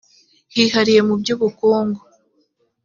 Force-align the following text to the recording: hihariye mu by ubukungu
hihariye 0.53 1.01
mu 1.07 1.15
by 1.21 1.29
ubukungu 1.35 2.01